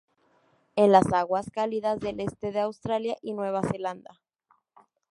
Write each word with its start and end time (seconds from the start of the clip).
En 0.75 0.91
las 0.91 1.13
aguas 1.13 1.51
cálidas 1.51 1.99
del 1.99 2.21
este 2.21 2.51
de 2.51 2.61
Australia 2.61 3.15
y 3.21 3.33
Nueva 3.33 3.61
Zelanda. 3.61 4.19